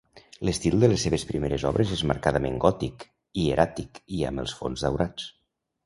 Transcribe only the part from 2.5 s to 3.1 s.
gòtic,